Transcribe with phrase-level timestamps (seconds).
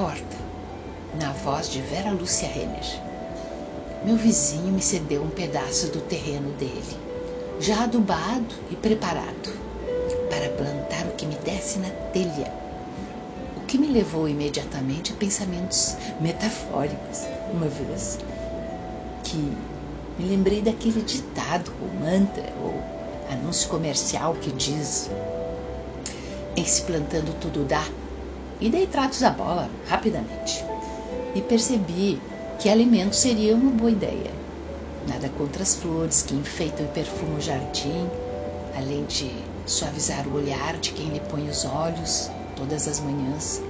[0.00, 0.36] Horta,
[1.18, 3.02] na voz de Vera Lúcia Renner.
[4.04, 6.96] Meu vizinho me cedeu um pedaço do terreno dele,
[7.58, 9.50] já adubado e preparado,
[10.30, 12.46] para plantar o que me desse na telha.
[13.56, 18.20] O que me levou imediatamente a pensamentos metafóricos, uma vez
[19.24, 19.36] que
[20.16, 22.80] me lembrei daquele ditado, ou mantra, ou
[23.32, 25.10] anúncio comercial que diz:
[26.56, 27.84] Em se plantando tudo dá.
[28.60, 30.64] E dei tratos à bola rapidamente.
[31.34, 32.20] E percebi
[32.58, 34.32] que alimento seria uma boa ideia.
[35.06, 38.08] Nada contra as flores que enfeitam e perfumam o jardim,
[38.76, 39.30] além de
[39.64, 43.62] suavizar o olhar de quem lhe põe os olhos todas as manhãs,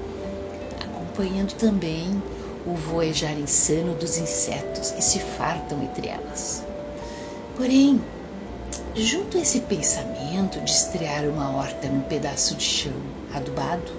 [0.81, 2.23] acompanhando também
[2.67, 6.65] o voejar insano dos insetos que se fartam entre elas.
[7.57, 8.01] Porém,
[8.95, 12.93] junto a esse pensamento de estrear uma horta num pedaço de chão
[13.35, 13.93] adubado,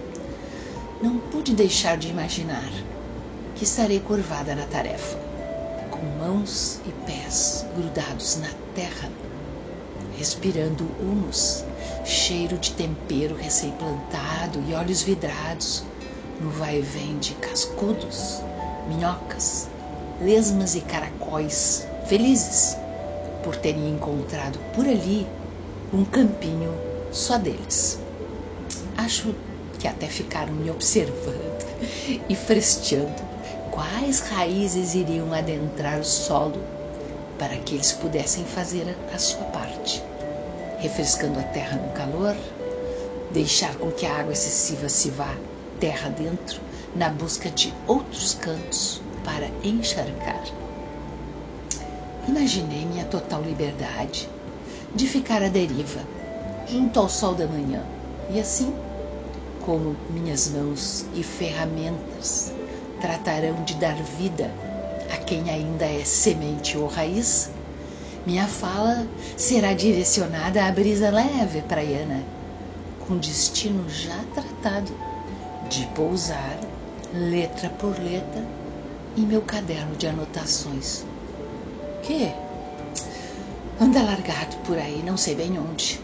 [1.01, 2.69] não pude deixar de imaginar
[3.55, 5.17] que estarei curvada na tarefa,
[5.89, 9.09] com mãos e pés grudados na terra,
[10.17, 11.63] respirando humus,
[12.03, 15.83] cheiro de tempero recém-plantado e olhos vidrados
[16.41, 18.41] no vai e vem de cascudos,
[18.89, 19.70] minhocas,
[20.21, 22.75] lesmas e caracóis, felizes
[23.43, 25.25] por terem encontrado por ali
[25.93, 26.73] um campinho
[27.11, 27.99] só deles.
[28.97, 29.33] Acho
[29.80, 31.66] que até ficaram me observando
[32.27, 33.22] e fresteando
[33.72, 36.62] quais raízes iriam adentrar o solo
[37.40, 40.04] para que eles pudessem fazer a sua parte,
[40.80, 42.35] refrescando a terra no calor,
[43.32, 45.34] deixar com que a água excessiva se vá
[45.80, 46.60] terra dentro
[46.94, 50.44] na busca de outros cantos para encharcar.
[52.27, 54.30] Imaginei minha total liberdade
[54.94, 56.02] de ficar à deriva,
[56.68, 57.82] junto ao sol da manhã,
[58.30, 58.74] e assim,
[59.70, 62.51] como minhas mãos e ferramentas
[62.99, 64.50] tratarão de dar vida
[65.13, 67.51] a quem ainda é semente ou raiz,
[68.25, 69.05] minha fala
[69.38, 72.23] será direcionada à brisa leve praiana,
[73.07, 74.91] com destino já tratado
[75.69, 76.57] de pousar,
[77.13, 78.44] letra por letra,
[79.15, 81.05] em meu caderno de anotações.
[82.01, 82.33] Que?
[83.79, 86.01] Anda largado por aí, não sei bem onde,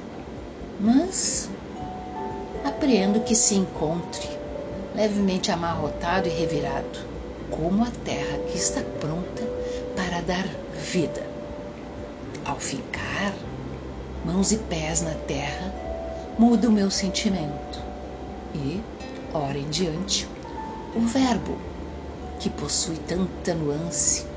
[0.79, 1.50] mas
[2.85, 4.29] apreendo que se encontre
[4.94, 7.00] levemente amarrotado e revirado,
[7.50, 9.41] como a terra que está pronta
[9.96, 10.46] para dar
[10.91, 11.25] vida.
[12.46, 13.34] Ao ficar,
[14.23, 15.73] mãos e pés na terra,
[16.38, 17.79] muda o meu sentimento
[18.53, 18.79] e,
[19.34, 20.28] ora em diante,
[20.96, 21.57] o verbo,
[22.40, 24.28] que possui tanta nuance,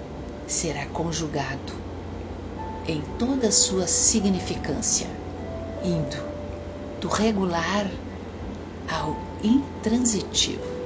[0.47, 1.75] será conjugado
[2.87, 5.07] em toda a sua significância,
[5.85, 6.17] indo
[6.99, 7.87] do regular
[8.89, 10.78] ao intransitivo.